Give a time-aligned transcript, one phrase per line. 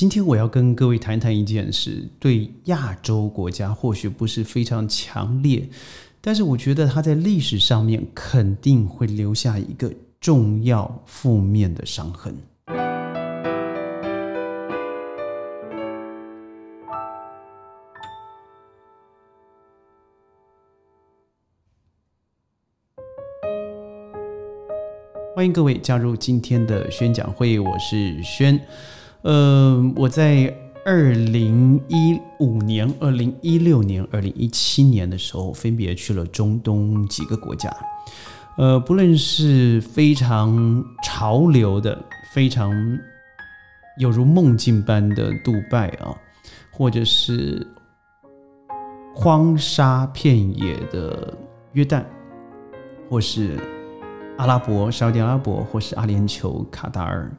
[0.00, 5.68] 今天我要跟各位谈谈一件事，对亚洲国家或许不是非常强烈，
[6.22, 12.34] 但是我觉得它在历史上面肯定会留下一个重要负面的伤痕。
[25.34, 28.58] 欢迎各位加入今天的宣讲会，我是轩。
[29.22, 37.70] 呃，我在二零一五年、二零一六年、二零一七年的时候，分别去了中东几个国家。
[38.56, 41.98] 呃，不论是非常潮流的、
[42.32, 42.72] 非常
[43.98, 46.16] 有如梦境般的杜拜啊，
[46.70, 47.66] 或者是
[49.14, 51.36] 荒沙遍野的
[51.72, 52.04] 约旦，
[53.08, 53.58] 或是。
[54.36, 57.30] 阿拉伯、沙特阿拉伯，或是阿联酋、卡达尔，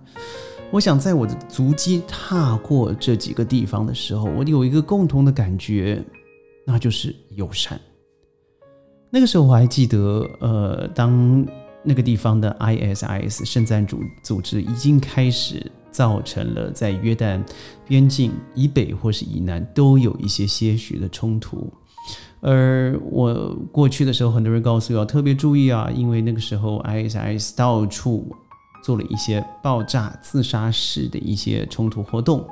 [0.71, 6.01] 我想在我的足迹踏过这几个地方的时候，我有一个共同的感觉，
[6.65, 7.77] 那就是友善。
[9.09, 11.45] 那个时候我还记得，呃，当
[11.83, 17.43] 那个地方的 ISIS 圣战组组织已经开始造成了在约旦
[17.85, 21.69] 边境以北或是以南都有一些些许的冲突。
[22.39, 28.33] 而我过去的时候，很多人告诉我要特别注意啊，因为那个时候 ISIS 到处
[28.83, 32.47] 做了一些爆炸、自杀式的一些冲突活动。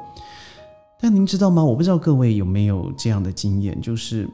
[0.99, 1.63] 但您知道吗？
[1.63, 4.29] 我不知道各位有没有这样的经验，就是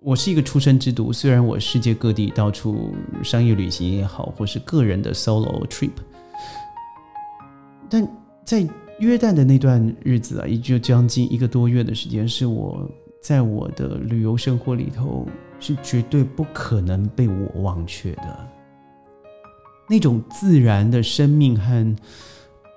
[0.00, 5.90] 我是一个出生之犊，虽然我世界各地到处商业旅行也好，或是个人的 solo trip，
[7.88, 8.08] 但
[8.44, 12.90] 在约旦的那段日子啊，也就将近一个多月的时间，是我。
[13.22, 15.24] 在我的旅游生活里头，
[15.60, 18.48] 是绝对不可能被我忘却的。
[19.92, 21.96] 那种自然的生命和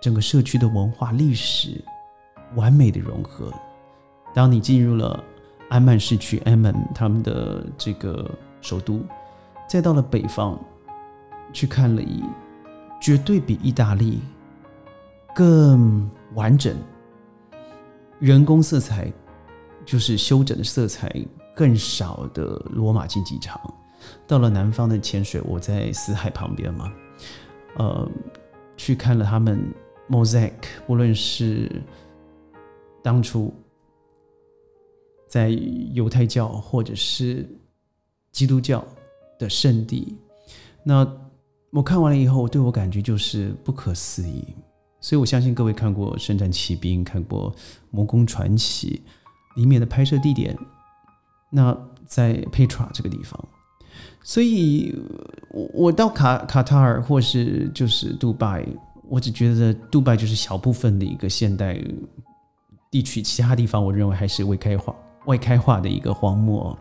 [0.02, 1.82] 整个社区的文化历史
[2.56, 3.50] 完美的融合。
[4.34, 5.24] 当你进入了
[5.70, 9.02] 安曼市区 a m 他们的这个首都，
[9.66, 10.60] 再到了北方
[11.54, 12.22] 去看了一，
[13.00, 14.20] 绝对比意大利
[15.34, 16.76] 更完整，
[18.20, 19.10] 人工色彩。
[19.86, 21.16] 就是修整的色彩
[21.56, 23.62] 更少的罗马竞技场，
[24.26, 26.92] 到了南方的潜水，我在死海旁边嘛，
[27.76, 28.10] 呃，
[28.76, 29.74] 去看了他们
[30.10, 30.54] mosaic，
[30.86, 31.70] 不论是
[33.04, 33.54] 当初
[35.28, 35.50] 在
[35.94, 37.48] 犹太教或者是
[38.32, 38.86] 基督教
[39.38, 40.18] 的圣地，
[40.84, 41.08] 那
[41.72, 44.56] 我看完了以后，对我感觉就是不可思议。
[45.00, 47.52] 所以我相信各位看过《圣战骑兵》，看过
[47.92, 49.02] 《魔宫传奇》。
[49.56, 50.54] 里面的拍摄地点，
[51.50, 51.74] 那
[52.06, 53.40] 在 Petra 这个地方，
[54.26, 54.92] 所以
[55.52, 58.66] 我我到卡卡塔尔或是就是杜拜，
[59.08, 61.80] 我只觉得杜拜就是小部分的一个现代
[62.90, 64.96] 地区，其他地方我认为还是未开化、
[65.28, 66.76] 未开化的一个荒漠。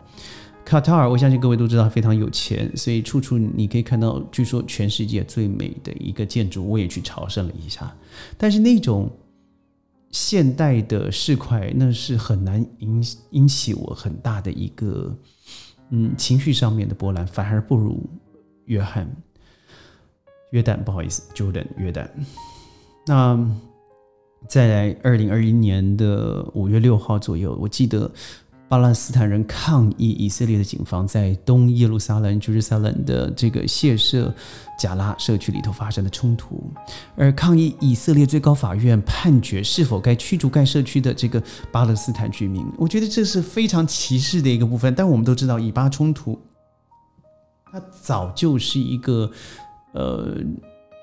[0.64, 7.94] 卡塔尔，我相信各位都知道非常有钱，所以处处你可以看到，据说全世界最美的一个建筑，我也去朝圣了一下，
[8.38, 9.10] 但是那种。
[10.10, 15.12] 现代的市侩，那是很难引引起我很大的一个
[15.96, 18.02] 嗯情绪上面的波澜，反而不如
[18.64, 19.08] 约翰
[20.50, 22.08] 约旦，不好意思，Jordan 约旦。
[23.06, 23.38] 那
[24.48, 28.10] 再来二零二一年的五月六号左右，我记得。
[28.74, 34.34] 巴勒斯坦人抗议以色列的警方在东耶路撒冷 （Jerusalem） 的这个谢舍
[34.76, 36.60] 贾拉社区里头发生的冲突，
[37.14, 41.40] 而抗议以色列最高法院判决是否该驱逐该社区的这个
[41.70, 44.92] 巴勒斯坦居民，我觉得这是非常歧视的一个部分。
[44.92, 46.36] 但我们都知道，以巴冲突
[47.70, 49.30] 它早就是一个
[49.92, 50.34] 呃，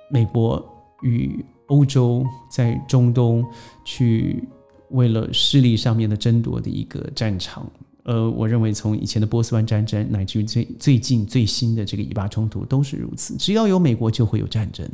[0.09, 0.62] 美国
[1.03, 3.46] 与欧洲在中东
[3.86, 4.46] 去。
[4.91, 7.69] 为了势力上面的争夺的一个战场，
[8.03, 13.35] 呃，我认为从以前的波斯湾战争，乃至于最最近最新的这个以巴冲突都是如此。
[13.38, 14.88] 只要有美国，就会有战争。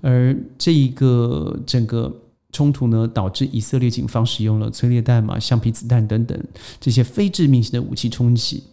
[0.00, 2.12] 而这一个整个
[2.50, 6.38] 冲突呢，导致以色列警方使用了催泪弹嘛、橡皮子弹等等
[6.80, 8.64] 这些非致命性的武器冲击，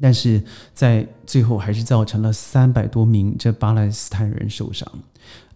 [0.00, 0.42] 但是
[0.74, 4.86] 在最后还是造成了三百多名这巴勒斯坦人受伤。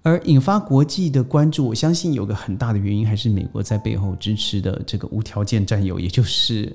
[0.04, 6.70] 而引发国际的关注，我相信有个很大的原因，还是美国在背后支持的这个无条件战友，也就是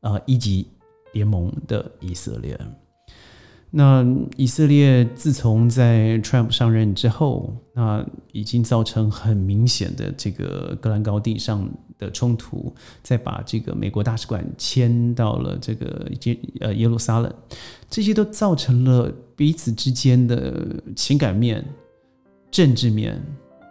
[0.00, 0.66] 呃一级
[1.12, 2.58] 联盟的以色列。
[3.70, 4.04] 那
[4.36, 12.74] 以色列自从在 Trump 上任之后，那已经造成很明显的这个戈兰高地上的冲突，
[13.04, 17.32] 再把这个美国大使馆迁到了这个耶呃耶路撒冷，
[17.88, 21.64] 这些都造成了彼此之间的情感面。
[22.54, 23.20] 政治面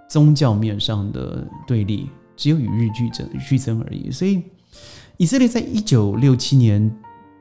[0.10, 4.12] 宗教面上的对立，只有与日俱增俱增而已。
[4.12, 4.44] 所以，
[5.16, 6.94] 以色列在一九六七年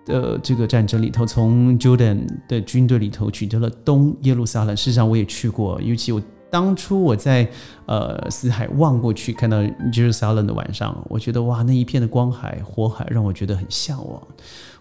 [0.06, 4.76] 的这个战争里头，从 Jordan 的军队里头取得了东耶路撒冷。
[4.76, 6.22] 事实上，我也去过，尤其我。
[6.52, 7.48] 当初我在
[7.86, 14.22] 呃死海望过去，看到 Jerusalem 的晚上，我觉得哇，那一片的光海、火海，让我觉得很向往。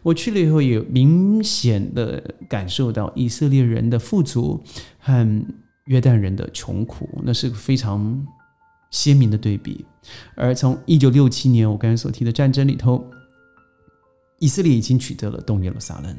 [0.04, 4.62] 我去了以后，也明显的感受到以色列人的富足
[5.00, 5.46] 和
[5.86, 8.26] 约旦人的穷苦，那是个非常
[8.92, 9.86] 鲜明的对比。
[10.36, 13.06] 而从一九六七年我刚才所提的战争里头，
[14.40, 16.16] 以色列已经取得了东耶路撒冷。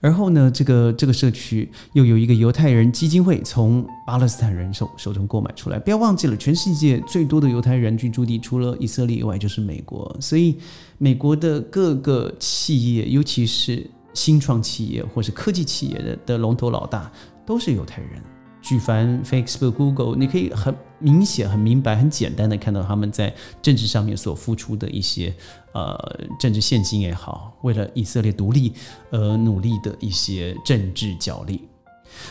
[0.00, 5.78] 而后呢，这个这个社区又有一个犹太人基金会从巴勒斯坦人手手中购买出来。
[5.78, 10.16] 不要忘记了，全世界最多的犹太人居住地除了以色列以外就是美国。
[10.20, 10.58] 所以，
[10.98, 17.10] 美国的各个企业，尤其是新创企业或是科技企业的的龙头老大，
[17.46, 18.20] 都是犹太人。
[18.62, 25.34] 举凡 Facebook、Google，你可以很明显、很明白、很简单的看到他们在政治上面所付出的一些
[25.72, 25.98] 呃
[26.38, 28.72] 政治现金也好，为了以色列独立
[29.10, 31.68] 而努力的一些政治角力。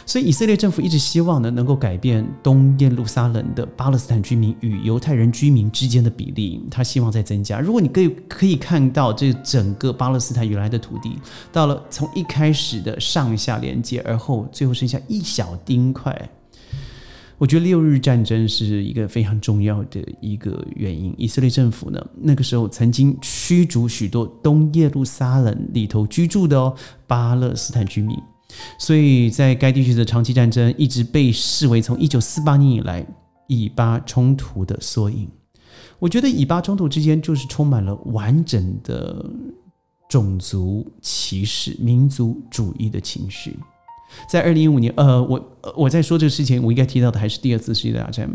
[0.05, 6.61] 所以，以色列政府一直希望呢，能够改变东耶路撒冷的巴勒斯坦居民与犹太人居民之间的比例。
[6.69, 7.59] 他希望在增加。
[7.59, 11.17] 如果你可以可以看到这整个巴勒斯坦原来的土地，
[11.51, 16.29] 到了从一开始的上下连接，而后最后剩下一小丁块。
[17.37, 21.11] 我觉得六日战争是一个非常重要的一个原因。
[21.17, 26.75] 以色列政府呢，那个时候曾经驱逐许多东耶路撒冷里头居住的哦
[27.07, 28.15] 巴勒斯坦居民。
[28.77, 33.05] 所以在该地区的长期战争一直被视为从一九四八年以来
[33.47, 35.29] 以巴冲突的缩影。
[35.99, 39.25] 我觉得以巴冲突之间就是充满了完整的
[40.09, 43.57] 种族歧视、民族主义的情绪。
[44.29, 48.29] 在二零一五年，呃，我我在说这个事情，我应该提到的还是第二次世界大战。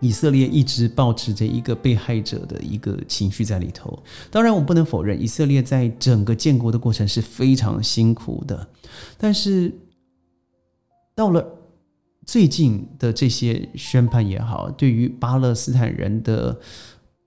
[0.00, 4.02] 以色列一直保持着一个被害者的一个情绪在里头。
[4.30, 8.68] 当然，我不能否认以色列在整个建国的过程是非常辛苦的。
[9.16, 9.72] 但是，
[11.14, 11.46] 到了
[12.26, 16.60] 最近的这些宣判也好，对于巴勒斯坦人的，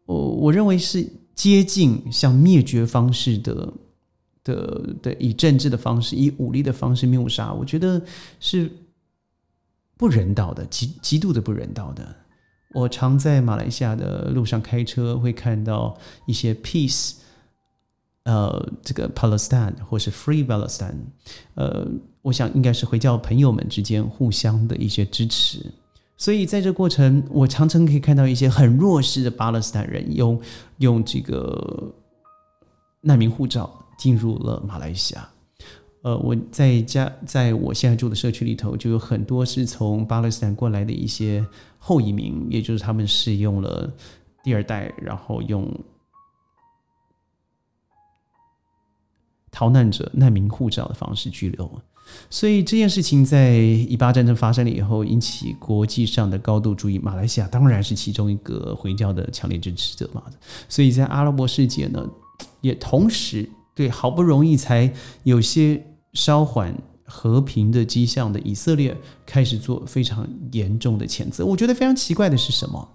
[0.06, 3.74] 我我认为是接近像灭绝方式的
[4.44, 8.02] 的的，以政治的方式、以武力的方式谬杀，我觉得
[8.40, 8.70] 是
[9.98, 12.16] 不人道的，极极度的不人道的。
[12.74, 17.16] 我常在马来西亚的路上开车，会看到一些 peace，
[18.24, 21.06] 呃，这个 Palestine 或是 Free Palestine，
[21.56, 21.88] 呃，
[22.22, 25.66] 我想应该是回教朋友们之间互相的一些支持。
[26.16, 30.40] 所以在这过程，我常常可以看到一些很弱势的巴勒斯坦人用
[30.78, 31.92] 用这个
[33.02, 35.28] 难民护照进入了马来西亚。
[36.02, 41.46] 呃，我在家，在我现在住的社区里头，就有很多是从巴勒斯坦过来的一些
[41.78, 43.92] 后移民，也就是他们是用了
[44.42, 45.70] 第二代，然后用
[49.52, 51.70] 逃难者难民护照的方式居留。
[52.30, 56.98] 所以这件事情在以巴战争发生了以后，引起国际上的高度注意。
[56.98, 60.24] 马来西亚当然是其中一个回教的强烈支持者嘛。
[60.70, 62.10] 所以在阿拉伯世界呢，
[62.62, 63.50] 也同时。
[63.80, 64.94] 对，好不容易才
[65.24, 65.82] 有些
[66.12, 68.94] 稍缓和平的迹象的以色列，
[69.26, 71.46] 开始做非常严重的谴责。
[71.46, 72.90] 我觉得非常奇怪的是什么？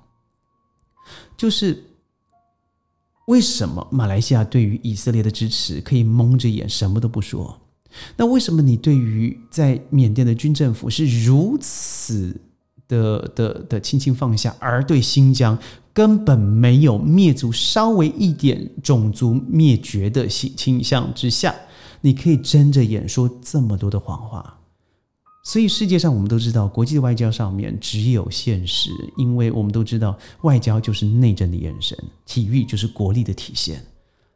[1.38, 1.84] 就是
[3.28, 7.58] 为什么马来西亚对于以色列的支持可以蒙着眼什么都不说？
[8.18, 12.38] 那为什么你对于在缅甸的军政府是如此
[12.88, 15.58] 的的的轻轻放下，而对新疆？
[15.92, 21.54] 根本没有灭族，稍微一点种族灭绝的倾倾向之下，
[22.00, 24.58] 你可以睁着眼说这么多的谎话。
[25.44, 33.80] 所以世界上我们都知道，国际外交上面只有现实，因为我们都知道，外交就是内政的眼神，体育就是国力的体现。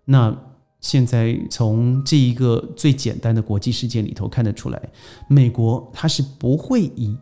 [0.05, 0.33] 那
[0.81, 4.81] 现在从这一个最简单的国际事件里头看得出来，
[5.29, 7.17] 美国它是不会以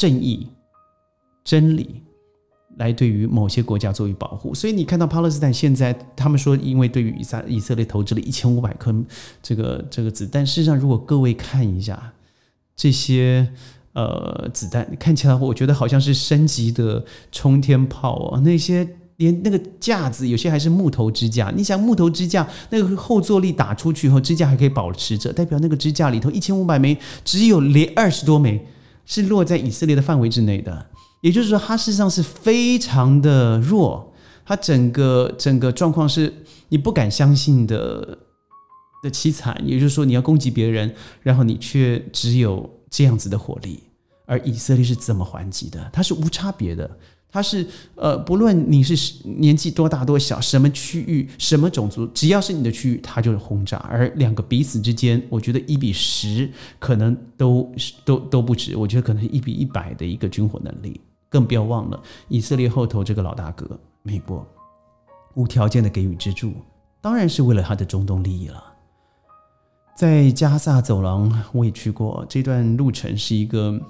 [0.00, 0.46] 正义、
[1.44, 2.02] 真理。
[2.76, 8.94] 来对于某些国家作为保护，所以你看到巴勒斯坦现在，他们说因为对于以撒以色列投掷了一千五百颗
[9.42, 12.12] 这个这个子弹，事实上如果各位看一下
[12.74, 13.46] 这些
[13.92, 28.64] 呃子弹，看起来我觉得好像是升级的冲天炮哦，那些连那个架子有些还是木头支架，你想木头支架那个后坐力打出去以后，支架还可以保持着，代表那个支架里头一千五百枚只有连二十多枚
[29.04, 30.86] 是落在以色列的范围之内的。
[31.20, 34.12] 也就是说，它事实上是非常的弱，
[34.44, 36.32] 它整个整个状况是
[36.70, 38.18] 你不敢相信的
[39.02, 39.60] 的凄惨。
[39.64, 43.82] 也就是说，你要攻击别人，然后你却只有这样子的火力，
[44.24, 45.90] 而以色列是怎么还击的？
[45.92, 46.90] 它是无差别的，
[47.32, 53.76] 它是呃，不论你是年纪多大多小，什么区域、什么种族，只要是你的区域，它就是轰炸。
[53.88, 57.72] 而两个彼此之间，我觉得一比十可能都
[58.04, 61.00] 都都不止，我觉得可能一比一百的一个军火能力。
[61.28, 64.44] 更不要忘了以色列后头这个老大哥美国，
[65.34, 66.52] 无条件的给予资助，
[67.00, 68.60] 当然是为了他的中东利益了。
[69.94, 73.80] 在加萨走廊，我也去过，这段路程是一个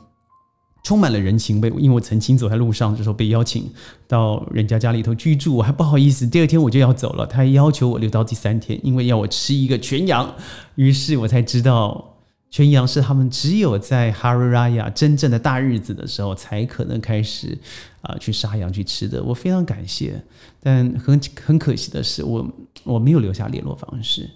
[0.83, 1.69] 充满了人情味。
[1.79, 3.71] 因为我曾经走在路上的时候被邀请
[4.07, 10.35] 到人家家里头居住，我还不好意思，第二天我就要走了，他还要求我留到第三天，因为要我吃一个全羊，
[10.75, 12.07] 于是我才知道。
[12.53, 17.57] 全羊是他们只有在哈瑞拉亚真正的大日子的时候才可能开始
[18.01, 19.23] 啊去杀羊去吃的。
[19.23, 20.21] 我非常感谢，
[20.61, 22.45] 但很很可惜的是，我
[22.83, 24.29] 我没有留下联络方式。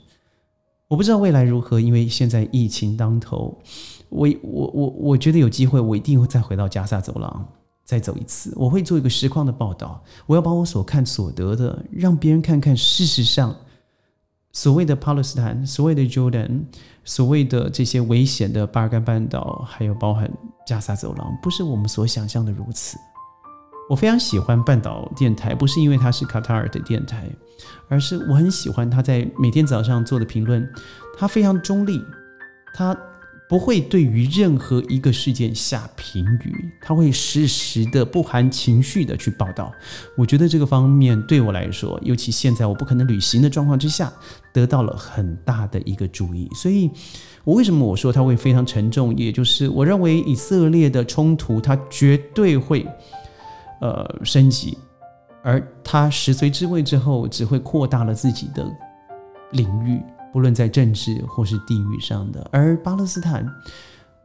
[0.95, 3.59] 我不知道未来如何，因为现在疫情当头。
[4.11, 7.49] 我我我我觉得有机会，我一定会再回到加萨走廊
[7.85, 8.53] 再走一次。
[8.55, 13.57] 我会做一个实况的报道，我要把我所看所得的，让别人看看事实上。
[14.53, 16.61] 所谓的巴勒斯坦，所谓的 Jordan，
[17.03, 20.31] 所谓的这些危险的巴尔干半岛，还有包含
[20.65, 22.97] 加沙走廊，不是我们所想象的如此。
[23.89, 27.29] 我非常喜欢半岛电台，不是因为它是卡塔尔的电台，
[27.89, 30.69] 而是我很喜欢他在每天早上做的评论，
[31.19, 32.03] 他非常中立，
[32.75, 32.97] 他。
[33.47, 39.71] 不会对于任何一个事件下评语，他会实时的不含情绪的去报道。
[40.17, 44.11] 我觉得这个方面对我来说，尤其现在我不可能旅行的状况之下，
[44.51, 46.49] 得到了很大的一个注意。
[46.55, 46.91] 所以，
[47.45, 49.15] 我为什么我说他会非常沉重？
[49.15, 52.85] 也就是我认为以色列的冲突，它绝对会
[53.85, 54.79] 呃升级，
[55.43, 58.67] 而他十岁之位之后，只会扩大了自己的
[59.53, 60.03] 领域。
[60.33, 63.47] 不论在政治或是地域上的，而巴勒斯坦，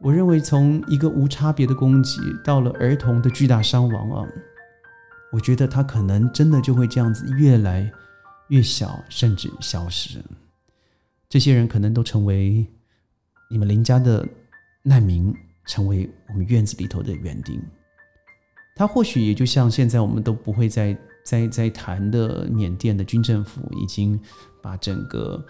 [0.00, 4.26] 我认为从一个无差别的攻击到了儿童的巨大伤亡啊，
[5.30, 7.88] 我觉得他可能真的就会这样子越来
[8.48, 10.18] 越小，甚至消失。
[11.28, 12.66] 这些人可能都成为
[13.48, 14.26] 你们邻家的
[14.82, 15.32] 难民，
[15.66, 17.62] 成为我们院子里头的园丁。
[18.80, 24.18] 他或许也就像现在我们都不会再再、再谈的缅甸的军政府，已经
[24.62, 25.44] 把整个。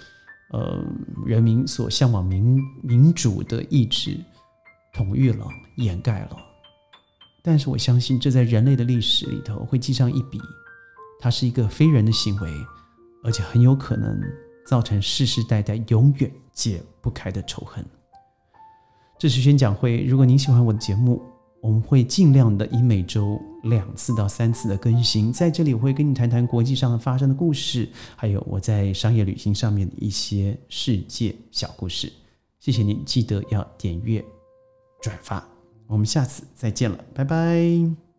[0.52, 0.82] 呃，
[1.24, 4.18] 人民所向往民民主的意志
[4.92, 5.46] 统御了、
[5.76, 6.36] 掩盖了，
[7.40, 10.40] 但是我相信这在人类的历史里头会记上一笔，
[11.20, 12.50] 它是一个非人的行为，
[13.22, 14.20] 而且很有可能
[14.66, 17.86] 造成世世代代永远解不开的仇恨。
[19.20, 21.22] 这是宣讲会，如果您喜欢我的节目。
[21.62, 32.12] 我们会尽量的以每周两次到三次的更新，在这里我会跟你谈谈国际上发生的故事，还有我在商业旅行上面的一些世界小故事。
[32.58, 34.24] 谢谢您，记得要点阅、
[35.00, 35.46] 转发，
[35.86, 38.09] 我们下次再见了，拜拜。